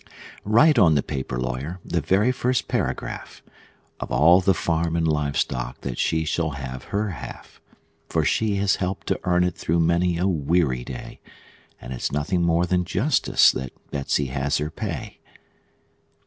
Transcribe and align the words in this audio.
Write 0.43 0.79
on 0.79 0.95
the 0.95 1.03
paper, 1.03 1.39
lawyer 1.39 1.79
the 1.85 2.01
very 2.01 2.31
first 2.31 2.67
paragraph 2.67 3.43
Of 3.99 4.11
all 4.11 4.41
the 4.41 4.55
farm 4.55 4.95
and 4.95 5.07
live 5.07 5.37
stock 5.37 5.81
that 5.81 5.99
she 5.99 6.25
shall 6.25 6.53
have 6.57 6.85
her 6.85 7.11
half; 7.11 7.61
For 8.09 8.25
she 8.25 8.55
has 8.55 8.77
helped 8.77 9.05
to 9.09 9.19
earn 9.25 9.43
it, 9.43 9.53
through 9.55 9.81
many 9.81 10.17
a 10.17 10.25
weary 10.25 10.83
day, 10.83 11.19
And 11.79 11.93
it's 11.93 12.11
nothing 12.11 12.41
more 12.41 12.65
than 12.65 12.83
justice 12.83 13.51
that 13.51 13.73
Betsey 13.91 14.29
has 14.33 14.57
her 14.57 14.71
pay. 14.71 15.19